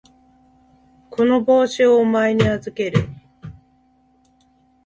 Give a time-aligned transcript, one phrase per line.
[1.11, 3.07] この帽子をお前に預ける。